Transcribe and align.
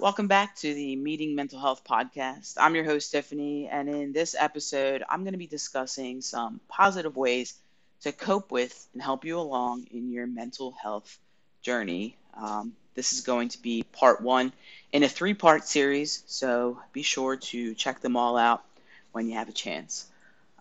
Welcome 0.00 0.28
back 0.28 0.56
to 0.56 0.72
the 0.72 0.96
Meeting 0.96 1.34
Mental 1.34 1.60
Health 1.60 1.84
podcast. 1.84 2.54
I'm 2.56 2.74
your 2.74 2.84
host, 2.84 3.12
Tiffany, 3.12 3.68
and 3.68 3.90
in 3.90 4.12
this 4.12 4.34
episode, 4.38 5.04
I'm 5.06 5.24
going 5.24 5.34
to 5.34 5.38
be 5.38 5.46
discussing 5.46 6.22
some 6.22 6.60
positive 6.68 7.16
ways 7.16 7.52
to 8.00 8.12
cope 8.12 8.50
with 8.50 8.88
and 8.94 9.02
help 9.02 9.26
you 9.26 9.38
along 9.38 9.88
in 9.90 10.10
your 10.10 10.26
mental 10.26 10.72
health 10.72 11.18
journey. 11.60 12.16
Um, 12.34 12.72
this 12.94 13.12
is 13.12 13.20
going 13.20 13.50
to 13.50 13.60
be 13.60 13.82
part 13.92 14.22
one 14.22 14.54
in 14.92 15.02
a 15.02 15.08
three 15.08 15.34
part 15.34 15.68
series, 15.68 16.22
so 16.26 16.80
be 16.94 17.02
sure 17.02 17.36
to 17.36 17.74
check 17.74 18.00
them 18.00 18.16
all 18.16 18.38
out 18.38 18.64
when 19.12 19.28
you 19.28 19.34
have 19.34 19.50
a 19.50 19.52
chance. 19.52 20.06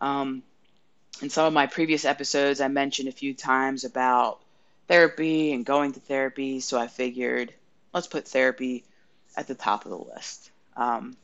Um, 0.02 0.44
in 1.22 1.30
some 1.30 1.46
of 1.46 1.54
my 1.54 1.68
previous 1.68 2.06
episodes, 2.06 2.62
I 2.62 2.68
mentioned 2.68 3.10
a 3.10 3.14
few 3.14 3.34
times 3.34 3.84
about 3.84 4.40
therapy 4.88 5.54
and 5.54 5.66
going 5.66 5.94
to 5.94 6.00
therapy, 6.00 6.60
so 6.60 6.80
I 6.80 6.88
figured 6.88 7.54
let's 7.94 8.08
put 8.08 8.28
therapy 8.28 8.84
at 9.36 9.48
the 9.48 9.56
top 9.56 9.86
of 9.86 9.92
the 9.92 9.98
list. 9.98 10.50
Um, 10.76 11.18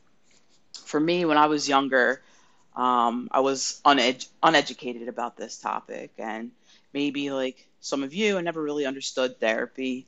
for 0.84 1.00
me, 1.00 1.24
when 1.24 1.38
I 1.38 1.46
was 1.46 1.68
younger, 1.68 2.20
um, 2.76 3.28
I 3.32 3.40
was 3.40 3.80
uned- 3.84 4.26
uneducated 4.42 5.08
about 5.08 5.36
this 5.36 5.58
topic, 5.58 6.12
and 6.18 6.50
maybe 6.92 7.30
like 7.30 7.66
some 7.80 8.02
of 8.02 8.14
you, 8.14 8.38
I 8.38 8.42
never 8.42 8.62
really 8.62 8.86
understood 8.86 9.40
therapy. 9.40 10.06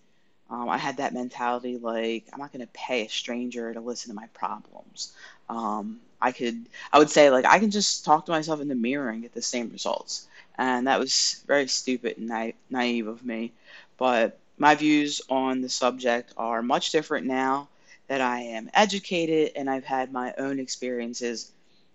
Um, 0.51 0.69
I 0.69 0.79
had 0.79 0.99
that 0.99 1.13
mentality 1.13 1.77
like 1.77 2.25
I'm 2.33 2.39
not 2.39 2.53
going 2.53 2.65
to 2.65 2.73
pay 2.73 3.05
a 3.05 3.09
stranger 3.09 3.73
to 3.73 3.81
listen 3.81 4.11
to 4.11 4.15
my 4.15 4.27
problems. 4.29 5.13
Um, 5.49 6.01
I 6.21 6.33
could, 6.33 6.67
I 6.93 6.99
would 6.99 7.11
say 7.11 7.31
like 7.31 7.45
I 7.47 7.59
can 7.59 7.71
just 7.71 8.05
talk 8.05 8.27
to 8.27 8.33
myself 8.33 8.61
in 8.61 8.69
the 8.69 8.75
mirror 8.75 9.09
and 9.11 9.23
get 9.23 9.35
the 9.35 9.43
same 9.43 9.71
results, 9.71 10.27
and 10.57 10.87
that 10.87 10.99
was 10.99 11.43
very 11.47 11.69
stupid 11.69 12.19
and 12.19 12.29
na- 12.29 12.53
naive 12.71 13.07
of 13.07 13.25
me. 13.25 13.53
But 13.99 14.39
my 14.59 14.75
views 14.75 15.21
on 15.29 15.61
the 15.61 15.69
subject 15.69 16.33
are 16.37 16.63
much 16.63 16.91
different 16.91 17.27
now 17.27 17.69
that 18.09 18.21
I 18.21 18.41
am 18.41 18.71
educated 18.75 19.53
and 19.57 19.69
I've 19.71 19.85
had 19.85 20.13
my 20.13 20.35
own 20.39 20.59
experiences 20.59 21.51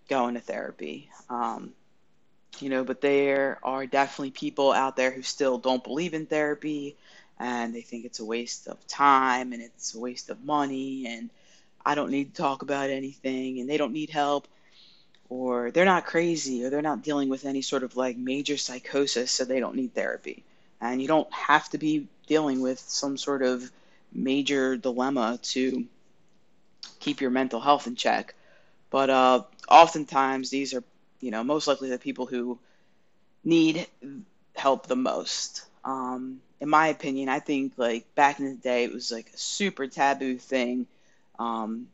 going 0.09 0.35
to 0.35 0.39
therapy. 0.41 1.09
Um, 1.29 1.71
you 2.59 2.69
know, 2.69 2.83
but 2.83 3.01
there 3.01 3.59
are 3.63 3.85
definitely 3.85 4.31
people 4.31 4.71
out 4.71 4.95
there 4.95 5.11
who 5.11 5.21
still 5.21 5.57
don't 5.57 5.83
believe 5.83 6.13
in 6.13 6.25
therapy 6.25 6.95
and 7.39 7.73
they 7.73 7.81
think 7.81 8.05
it's 8.05 8.19
a 8.19 8.25
waste 8.25 8.67
of 8.67 8.85
time 8.87 9.53
and 9.53 9.61
it's 9.61 9.95
a 9.95 9.99
waste 9.99 10.29
of 10.29 10.43
money 10.43 11.07
and 11.07 11.29
I 11.85 11.95
don't 11.95 12.11
need 12.11 12.33
to 12.33 12.41
talk 12.41 12.61
about 12.61 12.89
anything 12.89 13.59
and 13.59 13.69
they 13.69 13.77
don't 13.77 13.93
need 13.93 14.09
help 14.09 14.47
or 15.29 15.71
they're 15.71 15.85
not 15.85 16.05
crazy 16.05 16.63
or 16.63 16.69
they're 16.69 16.81
not 16.81 17.03
dealing 17.03 17.29
with 17.29 17.45
any 17.45 17.61
sort 17.61 17.83
of 17.83 17.95
like 17.95 18.17
major 18.17 18.57
psychosis 18.57 19.31
so 19.31 19.45
they 19.45 19.59
don't 19.59 19.75
need 19.75 19.93
therapy. 19.93 20.43
And 20.79 21.01
you 21.01 21.07
don't 21.07 21.31
have 21.33 21.69
to 21.69 21.77
be 21.77 22.07
dealing 22.27 22.61
with 22.61 22.79
some 22.79 23.17
sort 23.17 23.41
of 23.41 23.69
major 24.11 24.77
dilemma 24.77 25.39
to 25.41 25.85
keep 26.99 27.21
your 27.21 27.31
mental 27.31 27.59
health 27.59 27.87
in 27.87 27.95
check. 27.95 28.35
But 28.89 29.09
uh, 29.09 29.43
oftentimes, 29.67 30.49
these 30.49 30.73
are, 30.73 30.83
you 31.19 31.31
know, 31.31 31.43
most 31.43 31.67
likely 31.67 31.89
the 31.89 31.97
people 31.97 32.25
who 32.25 32.59
need 33.43 33.87
help 34.55 34.87
the 34.87 34.95
most. 34.95 35.65
Um, 35.83 36.41
in 36.61 36.69
my 36.69 36.87
opinion, 36.87 37.27
I 37.27 37.39
think 37.39 37.73
like 37.77 38.13
back 38.15 38.39
in 38.39 38.45
the 38.45 38.55
day, 38.55 38.83
it 38.83 38.93
was 38.93 39.11
like 39.11 39.31
a 39.33 39.37
super 39.37 39.87
taboo 39.87 40.37
thing. 40.37 40.85
Um, 41.43 41.87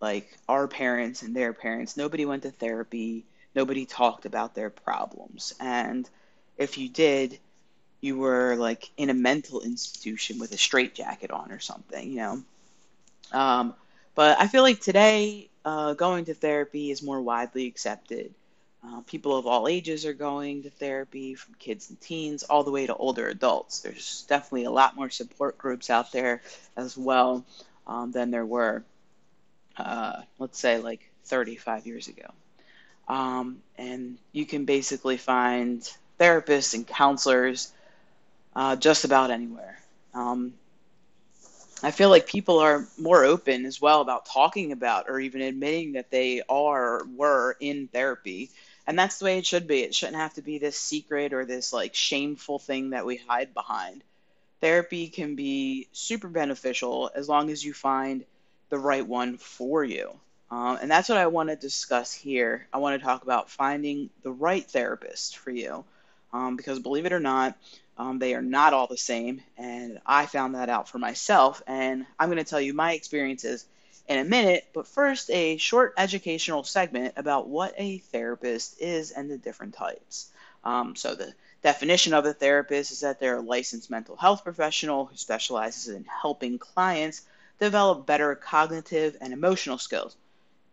like 0.00 0.26
our 0.48 0.66
parents 0.66 1.22
and 1.22 1.34
their 1.36 1.52
parents, 1.52 1.96
nobody 1.96 2.24
went 2.24 2.42
to 2.42 2.50
therapy, 2.50 3.24
nobody 3.54 3.86
talked 3.86 4.26
about 4.26 4.54
their 4.54 4.70
problems. 4.70 5.54
And 5.60 6.08
if 6.56 6.78
you 6.78 6.88
did, 6.88 7.38
you 8.00 8.18
were 8.18 8.56
like 8.56 8.90
in 8.96 9.10
a 9.10 9.14
mental 9.14 9.60
institution 9.60 10.38
with 10.38 10.52
a 10.52 10.58
straitjacket 10.58 11.30
on 11.30 11.52
or 11.52 11.60
something, 11.60 12.10
you 12.10 12.16
know. 12.16 12.42
Um, 13.32 13.74
but 14.14 14.38
I 14.40 14.46
feel 14.48 14.62
like 14.62 14.80
today, 14.80 15.48
uh, 15.64 15.94
going 15.94 16.26
to 16.26 16.34
therapy 16.34 16.90
is 16.90 17.02
more 17.02 17.20
widely 17.20 17.66
accepted. 17.66 18.34
Uh, 18.86 19.00
people 19.06 19.36
of 19.36 19.46
all 19.46 19.66
ages 19.66 20.04
are 20.04 20.12
going 20.12 20.62
to 20.64 20.70
therapy, 20.70 21.34
from 21.34 21.54
kids 21.54 21.88
and 21.88 21.98
teens 22.00 22.42
all 22.42 22.64
the 22.64 22.70
way 22.70 22.86
to 22.86 22.94
older 22.94 23.28
adults. 23.28 23.80
There's 23.80 24.24
definitely 24.28 24.64
a 24.64 24.70
lot 24.70 24.96
more 24.96 25.08
support 25.08 25.56
groups 25.56 25.88
out 25.88 26.12
there 26.12 26.42
as 26.76 26.96
well 26.96 27.44
um, 27.86 28.12
than 28.12 28.30
there 28.30 28.46
were, 28.46 28.84
uh, 29.76 30.22
let's 30.38 30.58
say, 30.58 30.78
like 30.78 31.10
35 31.24 31.86
years 31.86 32.08
ago. 32.08 32.30
Um, 33.08 33.62
and 33.76 34.18
you 34.32 34.46
can 34.46 34.64
basically 34.64 35.16
find 35.16 35.88
therapists 36.18 36.74
and 36.74 36.86
counselors 36.86 37.72
uh, 38.54 38.76
just 38.76 39.04
about 39.04 39.30
anywhere. 39.30 39.78
Um, 40.14 40.54
I 41.82 41.90
feel 41.90 42.08
like 42.08 42.26
people 42.26 42.60
are 42.60 42.86
more 42.98 43.24
open 43.24 43.66
as 43.66 43.80
well 43.80 44.00
about 44.00 44.26
talking 44.26 44.72
about 44.72 45.06
or 45.08 45.20
even 45.20 45.42
admitting 45.42 45.92
that 45.92 46.10
they 46.10 46.40
are 46.48 47.00
or 47.00 47.06
were 47.14 47.56
in 47.60 47.88
therapy. 47.88 48.50
And 48.86 48.98
that's 48.98 49.18
the 49.18 49.26
way 49.26 49.38
it 49.38 49.46
should 49.46 49.66
be. 49.66 49.82
It 49.82 49.94
shouldn't 49.94 50.16
have 50.16 50.34
to 50.34 50.42
be 50.42 50.58
this 50.58 50.78
secret 50.78 51.32
or 51.32 51.44
this 51.44 51.72
like 51.72 51.94
shameful 51.94 52.58
thing 52.58 52.90
that 52.90 53.04
we 53.04 53.16
hide 53.16 53.52
behind. 53.52 54.02
Therapy 54.60 55.08
can 55.08 55.34
be 55.34 55.88
super 55.92 56.28
beneficial 56.28 57.10
as 57.14 57.28
long 57.28 57.50
as 57.50 57.62
you 57.62 57.74
find 57.74 58.24
the 58.68 58.78
right 58.78 59.06
one 59.06 59.38
for 59.38 59.84
you. 59.84 60.10
Um, 60.50 60.78
and 60.80 60.90
that's 60.90 61.08
what 61.08 61.18
I 61.18 61.26
want 61.26 61.48
to 61.48 61.56
discuss 61.56 62.12
here. 62.12 62.66
I 62.72 62.78
want 62.78 63.00
to 63.00 63.04
talk 63.04 63.22
about 63.22 63.50
finding 63.50 64.10
the 64.22 64.30
right 64.30 64.64
therapist 64.64 65.38
for 65.38 65.50
you. 65.50 65.84
Um, 66.32 66.56
because 66.56 66.80
believe 66.80 67.06
it 67.06 67.12
or 67.12 67.20
not, 67.20 67.56
um, 67.96 68.18
they 68.18 68.34
are 68.34 68.42
not 68.42 68.72
all 68.72 68.88
the 68.88 68.96
same, 68.96 69.40
and 69.56 70.00
I 70.04 70.26
found 70.26 70.56
that 70.56 70.68
out 70.68 70.88
for 70.88 70.98
myself. 70.98 71.62
And 71.66 72.06
I'm 72.18 72.28
going 72.28 72.42
to 72.42 72.48
tell 72.48 72.60
you 72.60 72.74
my 72.74 72.92
experiences 72.92 73.66
in 74.08 74.18
a 74.18 74.24
minute, 74.24 74.66
but 74.74 74.86
first, 74.86 75.30
a 75.30 75.56
short 75.56 75.94
educational 75.96 76.64
segment 76.64 77.14
about 77.16 77.48
what 77.48 77.74
a 77.78 77.98
therapist 77.98 78.80
is 78.80 79.12
and 79.12 79.30
the 79.30 79.38
different 79.38 79.74
types. 79.74 80.30
Um, 80.64 80.96
so, 80.96 81.14
the 81.14 81.32
definition 81.62 82.14
of 82.14 82.26
a 82.26 82.32
therapist 82.32 82.90
is 82.90 83.00
that 83.00 83.20
they're 83.20 83.38
a 83.38 83.42
licensed 83.42 83.90
mental 83.90 84.16
health 84.16 84.44
professional 84.44 85.06
who 85.06 85.16
specializes 85.16 85.88
in 85.88 86.04
helping 86.04 86.58
clients 86.58 87.22
develop 87.60 88.06
better 88.06 88.34
cognitive 88.34 89.16
and 89.20 89.32
emotional 89.32 89.78
skills. 89.78 90.16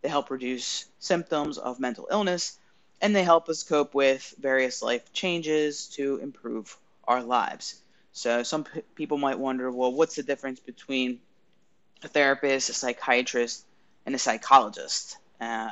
They 0.01 0.09
help 0.09 0.31
reduce 0.31 0.85
symptoms 0.99 1.57
of 1.57 1.79
mental 1.79 2.07
illness 2.11 2.57
and 3.01 3.15
they 3.15 3.23
help 3.23 3.49
us 3.49 3.63
cope 3.63 3.93
with 3.93 4.33
various 4.39 4.81
life 4.81 5.11
changes 5.11 5.87
to 5.87 6.17
improve 6.17 6.77
our 7.07 7.23
lives. 7.23 7.81
So 8.13 8.43
some 8.43 8.63
p- 8.65 8.81
people 8.95 9.17
might 9.17 9.39
wonder, 9.39 9.71
well, 9.71 9.91
what's 9.91 10.15
the 10.15 10.23
difference 10.23 10.59
between 10.59 11.19
a 12.03 12.07
therapist, 12.07 12.69
a 12.69 12.73
psychiatrist, 12.73 13.65
and 14.05 14.13
a 14.13 14.19
psychologist? 14.19 15.17
Uh, 15.39 15.71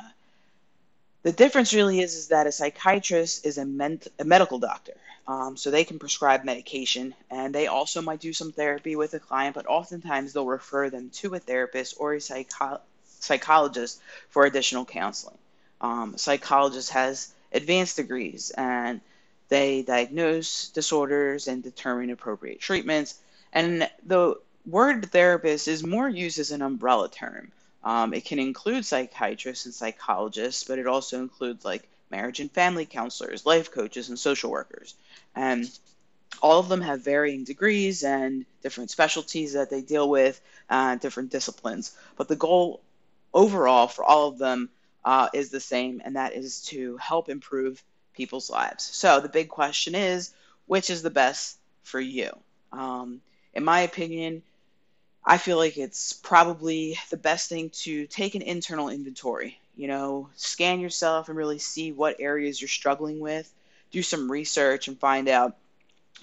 the 1.22 1.32
difference 1.32 1.74
really 1.74 2.00
is, 2.00 2.14
is 2.14 2.28
that 2.28 2.46
a 2.46 2.52
psychiatrist 2.52 3.46
is 3.46 3.58
a, 3.58 3.64
ment- 3.64 4.08
a 4.18 4.24
medical 4.24 4.58
doctor. 4.58 4.94
Um, 5.30 5.56
so 5.56 5.70
they 5.70 5.84
can 5.84 6.00
prescribe 6.00 6.42
medication 6.42 7.14
and 7.30 7.54
they 7.54 7.68
also 7.68 8.02
might 8.02 8.18
do 8.18 8.32
some 8.32 8.50
therapy 8.50 8.96
with 8.96 9.14
a 9.14 9.20
client, 9.20 9.54
but 9.54 9.68
oftentimes 9.68 10.32
they'll 10.32 10.44
refer 10.44 10.90
them 10.90 11.10
to 11.10 11.32
a 11.34 11.38
therapist 11.38 11.94
or 12.00 12.14
a 12.14 12.20
psycho- 12.20 12.80
psychologist 13.04 14.00
for 14.28 14.44
additional 14.44 14.84
counseling. 14.84 15.38
Um, 15.80 16.18
psychologist 16.18 16.90
has 16.90 17.32
advanced 17.52 17.94
degrees 17.94 18.50
and 18.50 19.00
they 19.48 19.82
diagnose 19.82 20.70
disorders 20.70 21.46
and 21.46 21.62
determine 21.62 22.10
appropriate 22.10 22.58
treatments. 22.58 23.14
And 23.52 23.88
the 24.04 24.34
word 24.66 25.12
therapist 25.12 25.68
is 25.68 25.86
more 25.86 26.08
used 26.08 26.40
as 26.40 26.50
an 26.50 26.60
umbrella 26.60 27.08
term. 27.08 27.52
Um, 27.84 28.14
it 28.14 28.24
can 28.24 28.40
include 28.40 28.84
psychiatrists 28.84 29.64
and 29.64 29.74
psychologists, 29.74 30.64
but 30.64 30.80
it 30.80 30.88
also 30.88 31.20
includes 31.20 31.64
like 31.64 31.88
marriage 32.10 32.40
and 32.40 32.50
family 32.50 32.86
counselors, 32.86 33.46
life 33.46 33.70
coaches, 33.70 34.08
and 34.08 34.18
social 34.18 34.50
workers. 34.50 34.94
And 35.34 35.70
all 36.42 36.58
of 36.58 36.68
them 36.68 36.80
have 36.80 37.04
varying 37.04 37.44
degrees 37.44 38.02
and 38.04 38.44
different 38.62 38.90
specialties 38.90 39.52
that 39.54 39.70
they 39.70 39.82
deal 39.82 40.08
with, 40.08 40.40
uh, 40.68 40.96
different 40.96 41.30
disciplines. 41.30 41.96
But 42.16 42.28
the 42.28 42.36
goal 42.36 42.80
overall 43.32 43.88
for 43.88 44.04
all 44.04 44.28
of 44.28 44.38
them 44.38 44.70
uh, 45.04 45.28
is 45.32 45.50
the 45.50 45.60
same, 45.60 46.02
and 46.04 46.16
that 46.16 46.34
is 46.34 46.62
to 46.66 46.96
help 46.96 47.28
improve 47.28 47.82
people's 48.14 48.50
lives. 48.50 48.84
So 48.84 49.20
the 49.20 49.28
big 49.28 49.48
question 49.48 49.94
is, 49.94 50.32
which 50.66 50.90
is 50.90 51.02
the 51.02 51.10
best 51.10 51.58
for 51.82 52.00
you? 52.00 52.30
Um, 52.72 53.20
in 53.54 53.64
my 53.64 53.80
opinion, 53.80 54.42
I 55.24 55.38
feel 55.38 55.56
like 55.56 55.76
it's 55.76 56.12
probably 56.12 56.98
the 57.10 57.16
best 57.16 57.48
thing 57.48 57.70
to 57.84 58.06
take 58.06 58.34
an 58.34 58.42
internal 58.42 58.88
inventory. 58.88 59.58
You 59.80 59.88
know, 59.88 60.28
scan 60.36 60.80
yourself 60.80 61.30
and 61.30 61.38
really 61.38 61.58
see 61.58 61.90
what 61.90 62.20
areas 62.20 62.60
you're 62.60 62.68
struggling 62.68 63.18
with. 63.18 63.50
Do 63.92 64.02
some 64.02 64.30
research 64.30 64.88
and 64.88 65.00
find 65.00 65.26
out 65.26 65.56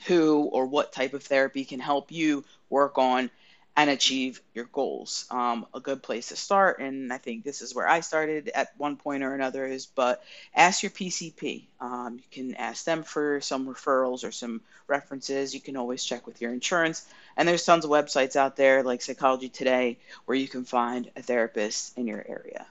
who 0.06 0.44
or 0.44 0.68
what 0.68 0.94
type 0.94 1.16
of 1.16 1.24
therapy 1.24 1.66
can 1.66 1.80
help 1.80 2.12
you 2.12 2.46
work 2.70 3.00
on 3.00 3.32
and 3.76 3.90
achieve 3.90 4.42
your 4.54 4.66
goals. 4.66 5.26
Um, 5.32 5.66
a 5.74 5.80
good 5.80 6.04
place 6.04 6.28
to 6.28 6.36
start, 6.36 6.78
and 6.78 7.12
I 7.12 7.18
think 7.18 7.44
this 7.44 7.64
is 7.64 7.74
where 7.74 7.88
I 7.88 8.02
started 8.02 8.50
at 8.54 8.78
one 8.78 8.96
point 8.96 9.24
or 9.24 9.34
another, 9.34 9.66
is 9.66 9.88
but 9.88 10.24
ask 10.54 10.84
your 10.84 10.92
PCP. 10.92 11.66
Um, 11.82 12.18
you 12.18 12.26
can 12.30 12.56
ask 12.56 12.86
them 12.86 13.02
for 13.02 13.42
some 13.42 13.68
referrals 13.68 14.24
or 14.24 14.32
some 14.32 14.62
references. 14.86 15.56
You 15.56 15.62
can 15.62 15.78
always 15.78 16.04
check 16.04 16.28
with 16.28 16.42
your 16.42 16.54
insurance. 16.54 17.08
And 17.36 17.48
there's 17.48 17.66
tons 17.66 17.86
of 17.86 17.90
websites 17.90 18.36
out 18.36 18.56
there 18.56 18.84
like 18.84 19.02
Psychology 19.02 19.50
Today 19.50 19.98
where 20.26 20.38
you 20.38 20.48
can 20.48 20.64
find 20.64 21.10
a 21.16 21.24
therapist 21.24 21.98
in 21.98 22.06
your 22.06 22.24
area. 22.28 22.68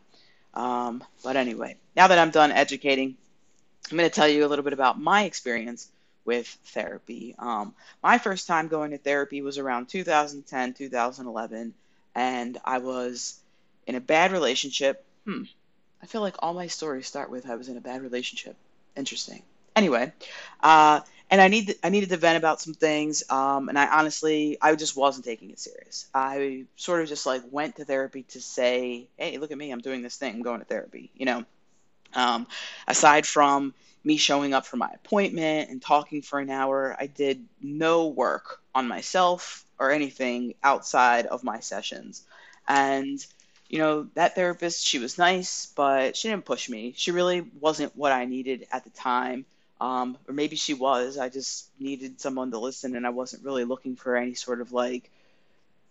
Um, 0.57 1.05
but 1.23 1.37
anyway, 1.37 1.77
now 1.95 2.09
that 2.09 2.19
I'm 2.19 2.31
done 2.31 2.51
educating, 2.51 3.17
I'm 3.91 3.97
going 3.97 4.09
to 4.09 4.15
tell 4.15 4.27
you 4.27 4.45
a 4.45 4.49
little 4.49 4.65
bit 4.65 4.73
about 4.73 4.99
my 4.99 5.25
experience 5.25 5.89
with 6.25 6.49
therapy. 6.65 7.37
Um, 7.39 7.75
my 8.03 8.19
first 8.19 8.49
time 8.49 8.69
going 8.69 8.91
to 8.91 8.99
therapy 8.99 9.43
was 9.43 9.59
around 9.59 9.89
2010, 9.89 10.75
2011, 10.75 11.75
and 12.15 12.59
I 12.65 12.79
was 12.79 13.39
in 13.87 13.95
a 13.95 14.01
bad 14.01 14.33
relationship. 14.33 15.05
Hmm. 15.25 15.43
I 16.03 16.07
feel 16.07 16.23
like 16.23 16.37
all 16.41 16.55
my 16.55 16.67
stories 16.67 17.07
start 17.07 17.31
with 17.31 17.49
I 17.49 17.55
was 17.55 17.69
in 17.69 17.77
a 17.77 17.81
bad 17.81 18.03
relationship. 18.03 18.57
Interesting. 18.97 19.43
Anyway, 19.77 20.11
uh, 20.63 21.01
and 21.31 21.41
I 21.41 21.49
need 21.49 21.75
I 21.83 21.89
needed 21.89 22.11
to 22.11 22.17
vent 22.17 22.37
about 22.39 22.61
some 22.61 22.75
things. 22.75 23.25
Um, 23.31 23.69
and 23.69 23.79
I 23.79 23.87
honestly 23.99 24.59
I 24.61 24.75
just 24.75 24.97
wasn't 24.97 25.25
taking 25.25 25.51
it 25.51 25.59
serious. 25.59 26.07
I 26.15 26.65
sort 26.77 27.03
of 27.03 27.09
just 27.09 27.27
like 27.27 27.43
went 27.51 27.77
to 27.77 27.85
therapy 27.85 28.23
to 28.31 28.41
say, 28.41 29.09
hey, 29.17 29.39
look 29.39 29.51
at 29.51 29.59
me, 29.59 29.71
I'm 29.71 29.81
doing 29.81 30.03
this 30.03 30.17
thing, 30.17 30.35
I'm 30.35 30.43
going 30.43 30.61
to 30.61 30.67
therapy. 30.67 31.11
You 31.17 31.27
know, 31.27 31.45
um, 32.15 32.47
aside 32.87 33.27
from 33.27 33.75
me 34.05 34.17
showing 34.17 34.55
up 34.55 34.65
for 34.65 34.77
my 34.77 34.91
appointment 34.95 35.69
and 35.69 35.83
talking 35.83 36.23
for 36.23 36.39
an 36.39 36.49
hour, 36.49 36.97
I 36.99 37.07
did 37.07 37.45
no 37.61 38.07
work 38.07 38.61
on 38.75 38.87
myself 38.87 39.65
or 39.81 39.91
anything 39.91 40.55
outside 40.63 41.27
of 41.27 41.43
my 41.43 41.59
sessions. 41.59 42.23
And, 42.69 43.25
you 43.69 43.79
know, 43.79 44.07
that 44.15 44.37
therapist, 44.37 44.87
she 44.87 45.01
was 45.01 45.19
nice, 45.19 45.73
but 45.75 46.17
she 46.17 46.29
didn't 46.29 46.45
push 46.45 46.69
me. 46.69 46.95
She 46.97 47.11
really 47.11 47.41
wasn't 47.41 47.97
what 47.97 48.13
I 48.13 48.27
needed 48.27 48.69
at 48.71 48.85
the 48.85 48.91
time. 48.91 49.45
Um, 49.81 50.17
or 50.27 50.35
maybe 50.35 50.57
she 50.57 50.75
was. 50.75 51.19
I 51.19 51.29
just 51.29 51.69
needed 51.79 52.21
someone 52.21 52.51
to 52.53 52.59
listen, 52.59 52.97
and 52.97 53.07
I 53.07 53.11
wasn't 53.11 53.45
really 53.45 53.65
looking 53.65 53.97
for 53.97 54.17
any 54.17 54.35
sort 54.35 54.61
of 54.61 54.73
like 54.73 55.11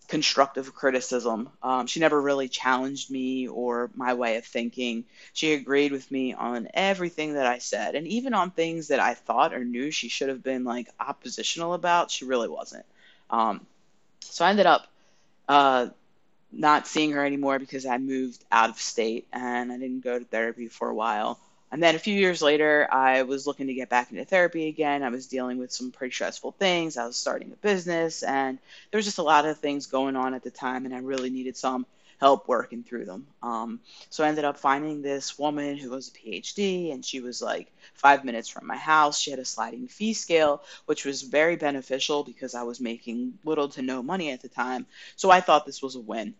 constructive 0.08 0.74
criticism. 0.74 1.50
Um, 1.64 1.88
she 1.88 2.00
never 2.00 2.20
really 2.22 2.48
challenged 2.48 3.10
me 3.10 3.48
or 3.48 3.90
my 3.96 4.14
way 4.14 4.38
of 4.38 4.46
thinking. 4.46 5.06
She 5.34 5.54
agreed 5.54 5.92
with 5.92 6.10
me 6.12 6.34
on 6.34 6.68
everything 6.74 7.34
that 7.34 7.46
I 7.46 7.60
said, 7.60 7.96
and 7.96 8.08
even 8.08 8.34
on 8.34 8.52
things 8.52 8.90
that 8.90 9.00
I 9.00 9.14
thought 9.14 9.54
or 9.54 9.64
knew 9.64 9.92
she 9.92 10.10
should 10.10 10.30
have 10.30 10.44
been 10.44 10.64
like 10.64 10.90
oppositional 11.00 11.74
about, 11.74 12.12
she 12.12 12.26
really 12.26 12.50
wasn't. 12.50 12.86
Um, 13.30 13.66
so 14.22 14.46
I 14.46 14.50
ended 14.50 14.66
up 14.66 14.88
uh, 15.48 15.88
not 16.52 16.88
seeing 16.88 17.12
her 17.12 17.26
anymore 17.26 17.60
because 17.60 17.86
I 17.86 17.98
moved 17.98 18.44
out 18.52 18.70
of 18.70 18.80
state 18.80 19.28
and 19.32 19.72
I 19.72 19.78
didn't 19.78 20.02
go 20.02 20.18
to 20.18 20.26
therapy 20.26 20.68
for 20.68 20.90
a 20.90 20.96
while. 20.96 21.40
And 21.72 21.82
then 21.82 21.96
a 21.96 22.00
few 22.00 22.14
years 22.14 22.42
later, 22.42 22.88
I 22.92 23.24
was 23.24 23.48
looking 23.48 23.68
to 23.68 23.74
get 23.74 23.90
back 23.90 24.12
into 24.12 24.24
therapy 24.24 24.68
again. 24.68 25.04
I 25.04 25.10
was 25.10 25.28
dealing 25.28 25.58
with 25.58 25.74
some 25.74 25.92
pretty 25.92 26.14
stressful 26.14 26.54
things. 26.54 26.96
I 26.96 27.06
was 27.06 27.18
starting 27.18 27.52
a 27.52 27.56
business, 27.56 28.24
and 28.24 28.60
there 28.92 28.98
was 28.98 29.06
just 29.06 29.18
a 29.18 29.24
lot 29.24 29.46
of 29.46 29.58
things 29.58 29.88
going 29.88 30.16
on 30.16 30.34
at 30.34 30.44
the 30.44 30.52
time, 30.52 30.86
and 30.86 30.94
I 30.96 31.00
really 31.00 31.30
needed 31.30 31.58
some 31.58 31.86
help 32.20 32.48
working 32.48 32.84
through 32.84 33.06
them. 33.06 33.28
Um, 33.44 33.82
so 34.10 34.24
I 34.24 34.28
ended 34.30 34.46
up 34.46 34.58
finding 34.58 35.02
this 35.02 35.38
woman 35.38 35.78
who 35.78 35.90
was 35.90 36.08
a 36.08 36.12
PhD, 36.12 36.94
and 36.94 37.04
she 37.04 37.20
was 37.20 37.42
like 37.42 37.72
five 37.94 38.24
minutes 38.24 38.48
from 38.48 38.68
my 38.68 38.78
house. 38.78 39.20
She 39.20 39.32
had 39.32 39.40
a 39.40 39.46
sliding 39.46 39.88
fee 39.88 40.14
scale, 40.14 40.64
which 40.86 41.06
was 41.06 41.24
very 41.24 41.56
beneficial 41.56 42.24
because 42.24 42.56
I 42.56 42.64
was 42.64 42.80
making 42.80 43.38
little 43.44 43.70
to 43.70 43.82
no 43.82 44.02
money 44.02 44.32
at 44.32 44.42
the 44.42 44.50
time. 44.50 44.86
So 45.16 45.30
I 45.30 45.42
thought 45.42 45.66
this 45.66 45.82
was 45.82 45.96
a 45.96 46.00
win. 46.00 46.36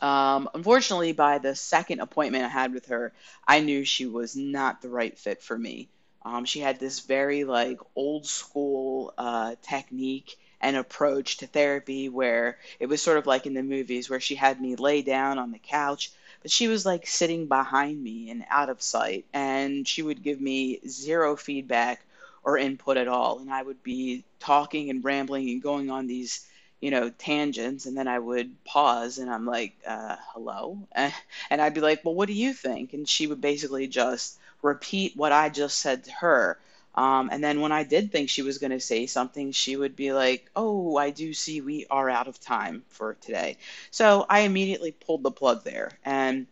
Um, 0.00 0.48
unfortunately, 0.54 1.12
by 1.12 1.38
the 1.38 1.54
second 1.54 2.00
appointment 2.00 2.44
I 2.44 2.48
had 2.48 2.74
with 2.74 2.86
her, 2.86 3.12
I 3.46 3.60
knew 3.60 3.84
she 3.84 4.06
was 4.06 4.36
not 4.36 4.82
the 4.82 4.88
right 4.88 5.16
fit 5.16 5.42
for 5.42 5.56
me. 5.56 5.88
Um, 6.24 6.44
she 6.44 6.60
had 6.60 6.80
this 6.80 7.00
very 7.00 7.44
like 7.44 7.78
old 7.94 8.26
school 8.26 9.14
uh, 9.16 9.54
technique 9.62 10.36
and 10.60 10.76
approach 10.76 11.36
to 11.38 11.46
therapy 11.46 12.08
where 12.08 12.58
it 12.80 12.86
was 12.86 13.00
sort 13.00 13.18
of 13.18 13.26
like 13.26 13.46
in 13.46 13.54
the 13.54 13.62
movies 13.62 14.10
where 14.10 14.20
she 14.20 14.34
had 14.34 14.60
me 14.60 14.74
lay 14.74 15.02
down 15.02 15.38
on 15.38 15.52
the 15.52 15.60
couch, 15.60 16.10
but 16.42 16.50
she 16.50 16.66
was 16.66 16.84
like 16.84 17.06
sitting 17.06 17.46
behind 17.46 18.02
me 18.02 18.30
and 18.30 18.44
out 18.50 18.70
of 18.70 18.82
sight, 18.82 19.24
and 19.32 19.86
she 19.86 20.02
would 20.02 20.22
give 20.22 20.40
me 20.40 20.80
zero 20.88 21.36
feedback 21.36 22.02
or 22.42 22.58
input 22.58 22.96
at 22.96 23.08
all, 23.08 23.38
and 23.38 23.52
I 23.52 23.62
would 23.62 23.82
be 23.82 24.24
talking 24.40 24.90
and 24.90 25.04
rambling 25.04 25.48
and 25.50 25.62
going 25.62 25.90
on 25.90 26.06
these 26.06 26.46
you 26.80 26.90
know, 26.90 27.10
tangents, 27.10 27.86
and 27.86 27.96
then 27.96 28.08
I 28.08 28.18
would 28.18 28.64
pause 28.64 29.18
and 29.18 29.30
I'm 29.30 29.46
like, 29.46 29.74
uh, 29.86 30.16
hello? 30.32 30.78
And 30.92 31.60
I'd 31.60 31.74
be 31.74 31.80
like, 31.80 32.04
well, 32.04 32.14
what 32.14 32.28
do 32.28 32.34
you 32.34 32.52
think? 32.52 32.92
And 32.92 33.08
she 33.08 33.26
would 33.26 33.40
basically 33.40 33.86
just 33.86 34.38
repeat 34.62 35.16
what 35.16 35.32
I 35.32 35.48
just 35.48 35.78
said 35.78 36.04
to 36.04 36.12
her. 36.12 36.58
Um, 36.94 37.28
and 37.30 37.44
then 37.44 37.60
when 37.60 37.72
I 37.72 37.84
did 37.84 38.10
think 38.10 38.30
she 38.30 38.42
was 38.42 38.58
going 38.58 38.70
to 38.70 38.80
say 38.80 39.06
something, 39.06 39.52
she 39.52 39.76
would 39.76 39.96
be 39.96 40.12
like, 40.12 40.50
oh, 40.56 40.96
I 40.96 41.10
do 41.10 41.34
see 41.34 41.60
we 41.60 41.86
are 41.90 42.08
out 42.08 42.26
of 42.26 42.40
time 42.40 42.84
for 42.88 43.14
today. 43.20 43.58
So 43.90 44.24
I 44.28 44.40
immediately 44.40 44.92
pulled 44.92 45.22
the 45.22 45.30
plug 45.30 45.62
there. 45.62 45.90
And 46.04 46.46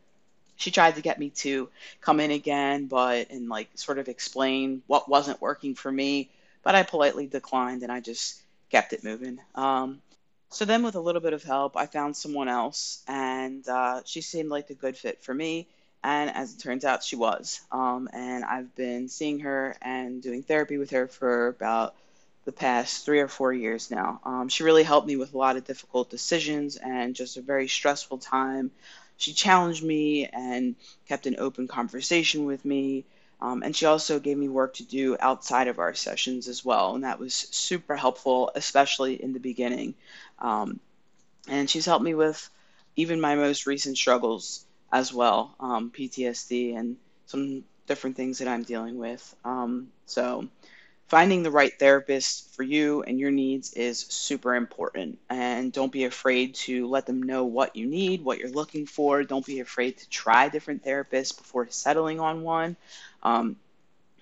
she 0.56 0.71
tried 0.71 0.97
to 0.97 1.03
get 1.03 1.19
me 1.19 1.31
to 1.31 1.69
come 2.00 2.21
in 2.21 2.31
again, 2.31 2.87
but 2.87 3.31
and 3.31 3.49
like 3.49 3.69
sort 3.75 3.99
of 3.99 4.09
explain 4.09 4.82
what 4.87 5.09
wasn't 5.09 5.41
working 5.41 5.75
for 5.75 5.91
me. 5.91 6.31
But 6.62 6.75
I 6.75 6.82
politely 6.82 7.26
declined 7.26 7.82
and 7.82 7.91
I 7.93 8.00
just 8.00 8.41
kept 8.70 8.93
it 8.93 9.05
moving. 9.05 9.38
Um, 9.55 10.00
so 10.50 10.64
then, 10.64 10.82
with 10.82 10.94
a 10.94 11.00
little 11.00 11.20
bit 11.20 11.32
of 11.32 11.43
help, 11.43 11.76
I 11.76 11.87
found 11.87 12.16
someone 12.16 12.49
else, 12.49 13.02
and 13.08 13.66
uh, 13.69 14.02
she 14.05 14.20
seemed 14.20 14.50
like 14.50 14.70
a 14.70 14.75
good 14.75 14.96
fit 14.96 15.22
for 15.22 15.34
me. 15.34 15.66
And 16.05 16.31
as 16.31 16.55
it 16.55 16.61
turns 16.61 16.84
out, 16.84 17.02
she 17.02 17.16
was. 17.16 17.61
Um, 17.72 18.08
and 18.12 18.44
I've 18.44 18.75
been 18.76 19.08
seeing 19.08 19.40
her 19.40 19.75
and 19.81 20.22
doing 20.22 20.43
therapy 20.43 20.76
with 20.76 20.90
her 20.90 21.08
for 21.08 21.49
about 21.49 21.94
the 22.44 22.52
past 22.52 23.05
three 23.05 23.20
or 23.20 23.28
four 23.28 23.52
years 23.52 23.90
now. 23.90 24.20
Um, 24.25 24.49
she 24.49 24.64
really 24.64 24.82
helped 24.82 25.06
me 25.06 25.16
with 25.16 25.32
a 25.32 25.38
lot 25.38 25.56
of 25.56 25.64
difficult 25.64 26.11
decisions 26.11 26.76
and 26.76 27.14
just 27.14 27.37
a 27.38 27.43
very 27.43 27.69
stressful 27.69 28.19
time. 28.19 28.70
She 29.16 29.32
challenged 29.32 29.82
me 29.82 30.26
and 30.26 30.76
kept 31.08 31.26
an 31.26 31.37
open 31.38 31.69
conversation 31.69 32.44
with 32.44 32.64
me. 32.64 33.05
Um, 33.41 33.63
and 33.63 33.75
she 33.75 33.87
also 33.87 34.19
gave 34.19 34.39
me 34.39 34.49
work 34.49 34.75
to 34.75 34.85
do 34.85 35.17
outside 35.21 35.69
of 35.69 35.79
our 35.79 35.95
sessions 35.95 36.49
as 36.49 36.65
well. 36.65 36.95
And 36.95 37.05
that 37.05 37.19
was 37.19 37.35
super 37.35 37.97
helpful, 37.97 38.51
especially 38.55 39.23
in 39.23 39.33
the 39.33 39.41
beginning. 39.41 39.95
Um, 40.39 40.81
and 41.49 41.69
she's 41.69 41.87
helped 41.87 42.05
me 42.05 42.15
with 42.15 42.49
even 42.97 43.21
my 43.21 43.35
most 43.35 43.67
recent 43.67 43.97
struggles 43.97 44.65
as 44.93 45.13
well 45.13 45.55
um, 45.59 45.91
PTSD 45.91 46.77
and 46.79 46.97
some 47.27 47.65
different 47.87 48.17
things 48.17 48.39
that 48.39 48.49
I'm 48.49 48.63
dealing 48.63 48.97
with. 48.97 49.35
Um, 49.45 49.88
so, 50.07 50.49
finding 51.09 51.43
the 51.43 51.50
right 51.50 51.79
therapist 51.79 52.55
for 52.55 52.62
you 52.62 53.03
and 53.03 53.19
your 53.19 53.31
needs 53.31 53.75
is 53.75 53.99
super 53.99 54.55
important. 54.55 55.19
And 55.29 55.73
don't 55.73 55.93
be 55.93 56.05
afraid 56.05 56.55
to 56.67 56.87
let 56.87 57.07
them 57.07 57.23
know 57.23 57.45
what 57.45 57.76
you 57.76 57.87
need, 57.87 58.25
what 58.25 58.38
you're 58.38 58.49
looking 58.49 58.87
for. 58.87 59.23
Don't 59.23 59.45
be 59.45 59.61
afraid 59.61 59.99
to 59.99 60.09
try 60.09 60.49
different 60.49 60.85
therapists 60.85 61.37
before 61.37 61.69
settling 61.71 62.21
on 62.21 62.43
one. 62.43 62.76
Um, 63.25 63.57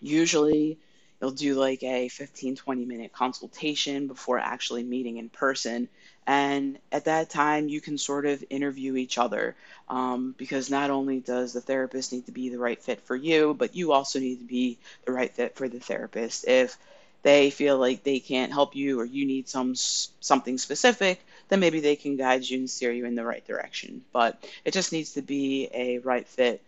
usually, 0.00 0.78
you'll 1.20 1.30
do 1.30 1.54
like 1.54 1.82
a 1.82 2.08
15, 2.08 2.56
20 2.56 2.84
minute 2.84 3.12
consultation 3.12 4.08
before 4.08 4.38
actually 4.38 4.82
meeting 4.82 5.18
in 5.18 5.28
person. 5.28 5.88
And 6.26 6.78
at 6.90 7.06
that 7.06 7.30
time, 7.30 7.68
you 7.68 7.80
can 7.80 7.98
sort 7.98 8.26
of 8.26 8.44
interview 8.50 8.96
each 8.96 9.18
other 9.18 9.56
um, 9.88 10.34
because 10.36 10.70
not 10.70 10.90
only 10.90 11.20
does 11.20 11.52
the 11.52 11.60
therapist 11.60 12.12
need 12.12 12.26
to 12.26 12.32
be 12.32 12.48
the 12.48 12.58
right 12.58 12.80
fit 12.80 13.00
for 13.02 13.16
you, 13.16 13.54
but 13.54 13.74
you 13.74 13.92
also 13.92 14.20
need 14.20 14.38
to 14.38 14.44
be 14.44 14.78
the 15.04 15.12
right 15.12 15.32
fit 15.32 15.56
for 15.56 15.68
the 15.68 15.80
therapist. 15.80 16.46
If 16.46 16.76
they 17.22 17.50
feel 17.50 17.78
like 17.78 18.02
they 18.02 18.18
can't 18.18 18.52
help 18.52 18.74
you 18.74 18.98
or 19.00 19.04
you 19.04 19.24
need 19.26 19.48
some 19.48 19.74
something 19.74 20.58
specific, 20.58 21.24
then 21.48 21.60
maybe 21.60 21.80
they 21.80 21.96
can 21.96 22.16
guide 22.16 22.44
you 22.44 22.58
and 22.58 22.70
steer 22.70 22.92
you 22.92 23.04
in 23.04 23.14
the 23.14 23.24
right 23.24 23.46
direction. 23.46 24.02
But 24.12 24.42
it 24.64 24.72
just 24.72 24.92
needs 24.92 25.12
to 25.12 25.22
be 25.22 25.68
a 25.72 25.98
right 25.98 26.26
fit 26.26 26.62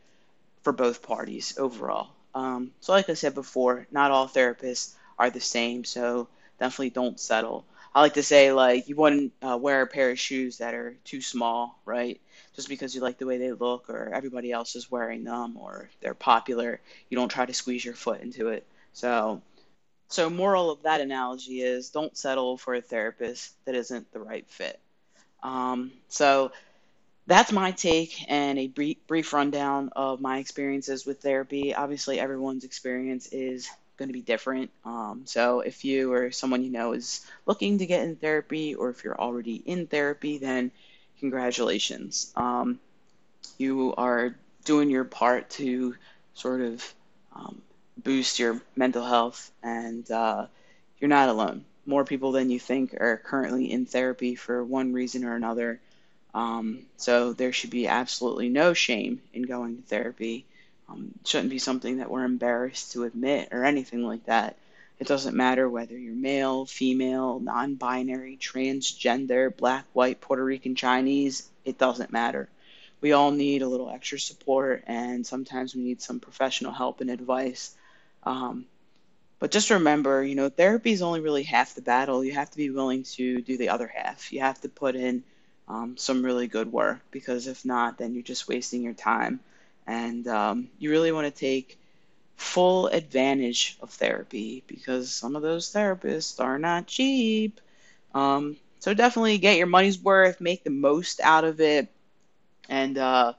for 0.62 0.72
both 0.72 1.02
parties 1.02 1.54
overall. 1.58 2.08
Um, 2.34 2.72
so, 2.80 2.92
like 2.92 3.08
I 3.08 3.14
said 3.14 3.34
before, 3.34 3.86
not 3.90 4.10
all 4.10 4.28
therapists 4.28 4.94
are 5.18 5.30
the 5.30 5.40
same, 5.40 5.84
so 5.84 6.28
definitely 6.58 6.90
don't 6.90 7.18
settle. 7.20 7.64
I 7.94 8.00
like 8.00 8.14
to 8.14 8.24
say, 8.24 8.52
like, 8.52 8.88
you 8.88 8.96
wouldn't 8.96 9.32
uh, 9.40 9.56
wear 9.56 9.82
a 9.82 9.86
pair 9.86 10.10
of 10.10 10.18
shoes 10.18 10.58
that 10.58 10.74
are 10.74 10.96
too 11.04 11.20
small, 11.20 11.78
right? 11.84 12.20
Just 12.56 12.68
because 12.68 12.92
you 12.94 13.00
like 13.00 13.18
the 13.18 13.26
way 13.26 13.38
they 13.38 13.52
look 13.52 13.88
or 13.88 14.10
everybody 14.12 14.50
else 14.50 14.74
is 14.74 14.90
wearing 14.90 15.22
them 15.22 15.56
or 15.56 15.88
they're 16.00 16.14
popular, 16.14 16.80
you 17.08 17.16
don't 17.16 17.28
try 17.28 17.46
to 17.46 17.54
squeeze 17.54 17.84
your 17.84 17.94
foot 17.94 18.20
into 18.20 18.48
it. 18.48 18.66
So, 18.94 19.42
so 20.08 20.28
moral 20.28 20.70
of 20.70 20.82
that 20.82 21.00
analogy 21.00 21.60
is 21.62 21.90
don't 21.90 22.16
settle 22.16 22.56
for 22.56 22.74
a 22.74 22.80
therapist 22.80 23.54
that 23.64 23.76
isn't 23.76 24.12
the 24.12 24.20
right 24.20 24.48
fit. 24.48 24.80
Um, 25.44 25.92
so 26.08 26.50
that's 27.26 27.52
my 27.52 27.70
take 27.70 28.24
and 28.28 28.58
a 28.58 28.66
brief, 28.66 28.98
brief 29.06 29.32
rundown 29.32 29.90
of 29.96 30.20
my 30.20 30.38
experiences 30.38 31.06
with 31.06 31.20
therapy. 31.20 31.74
Obviously, 31.74 32.20
everyone's 32.20 32.64
experience 32.64 33.28
is 33.28 33.68
going 33.96 34.08
to 34.08 34.12
be 34.12 34.20
different. 34.20 34.70
Um, 34.84 35.22
so 35.24 35.60
if 35.60 35.84
you 35.84 36.12
or 36.12 36.30
someone 36.32 36.62
you 36.62 36.70
know 36.70 36.92
is 36.92 37.24
looking 37.46 37.78
to 37.78 37.86
get 37.86 38.04
in 38.04 38.16
therapy, 38.16 38.74
or 38.74 38.90
if 38.90 39.04
you're 39.04 39.18
already 39.18 39.54
in 39.54 39.86
therapy, 39.86 40.38
then 40.38 40.70
congratulations. 41.20 42.32
Um, 42.36 42.78
you 43.58 43.94
are 43.96 44.34
doing 44.64 44.90
your 44.90 45.04
part 45.04 45.50
to 45.50 45.94
sort 46.34 46.60
of 46.60 46.94
um, 47.34 47.62
boost 47.96 48.38
your 48.38 48.60
mental 48.76 49.04
health, 49.04 49.50
and 49.62 50.08
uh, 50.10 50.46
you're 50.98 51.08
not 51.08 51.28
alone. 51.28 51.64
More 51.86 52.04
people 52.04 52.32
than 52.32 52.50
you 52.50 52.58
think 52.58 52.94
are 52.94 53.20
currently 53.24 53.70
in 53.70 53.86
therapy 53.86 54.34
for 54.34 54.64
one 54.64 54.92
reason 54.92 55.24
or 55.24 55.36
another. 55.36 55.80
Um, 56.34 56.80
so 56.96 57.32
there 57.32 57.52
should 57.52 57.70
be 57.70 57.86
absolutely 57.86 58.48
no 58.48 58.74
shame 58.74 59.22
in 59.32 59.42
going 59.42 59.76
to 59.76 59.82
therapy. 59.82 60.44
Um, 60.88 61.12
shouldn't 61.24 61.50
be 61.50 61.58
something 61.58 61.98
that 61.98 62.10
we're 62.10 62.24
embarrassed 62.24 62.92
to 62.92 63.04
admit 63.04 63.48
or 63.52 63.64
anything 63.64 64.02
like 64.02 64.26
that. 64.26 64.56
It 64.98 65.06
doesn't 65.06 65.36
matter 65.36 65.68
whether 65.68 65.96
you're 65.96 66.14
male, 66.14 66.66
female, 66.66 67.40
non 67.40 67.74
binary, 67.74 68.36
transgender, 68.36 69.54
black, 69.56 69.86
white, 69.92 70.20
Puerto 70.20 70.44
Rican, 70.44 70.74
Chinese, 70.74 71.48
it 71.64 71.78
doesn't 71.78 72.12
matter. 72.12 72.48
We 73.00 73.12
all 73.12 73.30
need 73.30 73.62
a 73.62 73.68
little 73.68 73.90
extra 73.90 74.18
support, 74.18 74.84
and 74.86 75.26
sometimes 75.26 75.74
we 75.74 75.82
need 75.82 76.00
some 76.00 76.20
professional 76.20 76.72
help 76.72 77.00
and 77.00 77.10
advice. 77.10 77.74
Um, 78.22 78.66
but 79.40 79.50
just 79.50 79.70
remember, 79.70 80.22
you 80.22 80.34
know, 80.36 80.48
therapy 80.48 80.92
is 80.92 81.02
only 81.02 81.20
really 81.20 81.42
half 81.42 81.74
the 81.74 81.82
battle. 81.82 82.24
You 82.24 82.32
have 82.32 82.50
to 82.50 82.56
be 82.56 82.70
willing 82.70 83.02
to 83.14 83.42
do 83.42 83.56
the 83.56 83.68
other 83.70 83.88
half. 83.88 84.32
You 84.32 84.40
have 84.40 84.60
to 84.62 84.68
put 84.68 84.96
in 84.96 85.22
um, 85.68 85.96
some 85.96 86.24
really 86.24 86.46
good 86.46 86.70
work 86.72 87.00
because 87.10 87.46
if 87.46 87.64
not, 87.64 87.98
then 87.98 88.14
you're 88.14 88.22
just 88.22 88.48
wasting 88.48 88.82
your 88.82 88.94
time. 88.94 89.40
And 89.86 90.26
um, 90.28 90.68
you 90.78 90.90
really 90.90 91.12
want 91.12 91.26
to 91.26 91.40
take 91.40 91.78
full 92.36 92.88
advantage 92.88 93.76
of 93.80 93.90
therapy 93.90 94.62
because 94.66 95.12
some 95.12 95.36
of 95.36 95.42
those 95.42 95.72
therapists 95.72 96.42
are 96.42 96.58
not 96.58 96.86
cheap. 96.86 97.60
Um, 98.14 98.56
so 98.80 98.94
definitely 98.94 99.38
get 99.38 99.56
your 99.56 99.66
money's 99.66 99.98
worth, 99.98 100.40
make 100.40 100.64
the 100.64 100.70
most 100.70 101.20
out 101.20 101.44
of 101.44 101.60
it, 101.60 101.88
and 102.68 102.98
uh, 102.98 103.32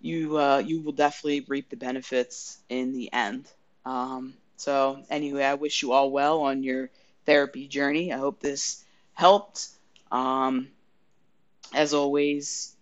you 0.00 0.36
uh, 0.36 0.58
you 0.58 0.80
will 0.80 0.92
definitely 0.92 1.44
reap 1.48 1.70
the 1.70 1.76
benefits 1.76 2.58
in 2.68 2.92
the 2.92 3.12
end. 3.12 3.46
Um, 3.84 4.34
so 4.56 5.02
anyway, 5.08 5.44
I 5.44 5.54
wish 5.54 5.82
you 5.82 5.92
all 5.92 6.10
well 6.10 6.42
on 6.42 6.62
your 6.62 6.90
therapy 7.24 7.68
journey. 7.68 8.12
I 8.12 8.18
hope 8.18 8.40
this 8.40 8.84
helped. 9.14 9.68
Um, 10.12 10.68
as 11.74 11.94
always, 11.94 12.74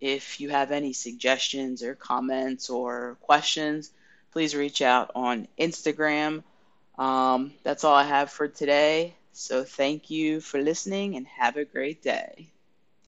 if 0.00 0.40
you 0.40 0.50
have 0.50 0.70
any 0.70 0.92
suggestions 0.92 1.82
or 1.82 1.94
comments 1.94 2.70
or 2.70 3.16
questions, 3.20 3.90
please 4.32 4.54
reach 4.54 4.82
out 4.82 5.10
on 5.14 5.48
Instagram. 5.58 6.42
Um, 6.98 7.52
that's 7.62 7.84
all 7.84 7.94
I 7.94 8.04
have 8.04 8.30
for 8.30 8.48
today. 8.48 9.14
So 9.32 9.64
thank 9.64 10.10
you 10.10 10.40
for 10.40 10.60
listening 10.60 11.16
and 11.16 11.26
have 11.26 11.56
a 11.56 11.64
great 11.64 12.02
day. 12.02 12.50